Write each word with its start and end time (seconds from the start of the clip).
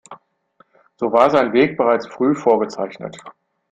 So 0.95 1.11
war 1.11 1.29
sein 1.29 1.53
Weg 1.53 1.77
bereits 1.77 2.07
früh 2.07 2.33
vorgezeichnet. 2.33 3.19